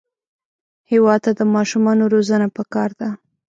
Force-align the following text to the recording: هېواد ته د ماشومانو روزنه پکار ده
هېواد 0.91 1.19
ته 1.25 1.31
د 1.39 1.41
ماشومانو 1.55 2.03
روزنه 2.13 2.47
پکار 2.57 2.89
ده 2.99 3.09